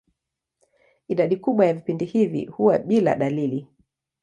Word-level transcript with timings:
Idadi 1.07 1.37
kubwa 1.37 1.65
ya 1.65 1.73
vipindi 1.73 2.05
hivi 2.05 2.45
huwa 2.45 2.79
bila 2.79 3.15
dalili. 3.15 3.67